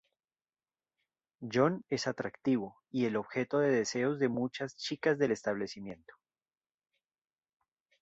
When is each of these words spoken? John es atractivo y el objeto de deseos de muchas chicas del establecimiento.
John 1.47 1.85
es 1.89 2.07
atractivo 2.07 2.81
y 2.89 3.05
el 3.05 3.15
objeto 3.17 3.59
de 3.59 3.69
deseos 3.69 4.17
de 4.17 4.29
muchas 4.29 4.75
chicas 4.75 5.19
del 5.19 5.29
establecimiento. 5.31 6.15